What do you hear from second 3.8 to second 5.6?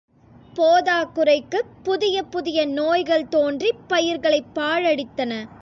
பயிர்களைப் பாழடித்தன.